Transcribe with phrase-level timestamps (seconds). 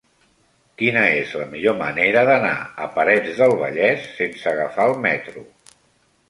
[0.81, 2.53] Quina és la millor manera d'anar
[2.85, 5.47] a Parets del Vallès sense agafar el metro?